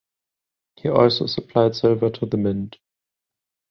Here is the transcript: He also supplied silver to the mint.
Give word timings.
He 0.77 0.89
also 0.89 1.27
supplied 1.27 1.75
silver 1.75 2.09
to 2.09 2.25
the 2.25 2.35
mint. 2.35 2.79